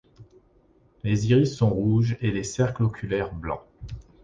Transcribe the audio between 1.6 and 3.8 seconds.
rouges et les cercles oculaires blancs.